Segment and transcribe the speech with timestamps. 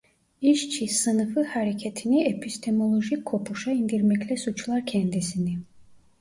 [0.41, 5.57] İşçi sınıfı hareketini "epistemolojik kopuş"a indirmekle suçlar kendisini.